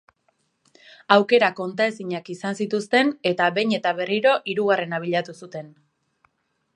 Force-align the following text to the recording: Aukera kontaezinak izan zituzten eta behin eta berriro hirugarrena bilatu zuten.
Aukera 1.15 1.49
kontaezinak 1.59 2.31
izan 2.35 2.57
zituzten 2.65 3.13
eta 3.33 3.49
behin 3.59 3.77
eta 3.81 3.93
berriro 4.01 4.35
hirugarrena 4.53 5.03
bilatu 5.07 5.37
zuten. 5.45 5.73